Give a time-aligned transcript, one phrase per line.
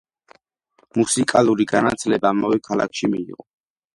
[1.01, 3.49] მუსიკალური განათლება ამავე ქალაქში მიიღო.